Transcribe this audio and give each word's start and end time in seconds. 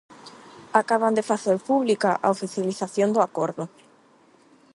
Acaban 0.81 1.13
de 1.17 1.27
facer 1.29 1.57
pública 1.69 2.11
a 2.25 2.27
oficialización 2.35 3.09
do 3.11 3.19
acordo. 3.27 3.63